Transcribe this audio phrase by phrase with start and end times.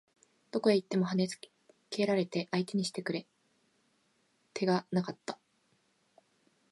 [0.49, 1.51] どこへ行っても跳ね付
[1.91, 3.27] けられて相手にしてくれ
[4.55, 5.37] 手がなかった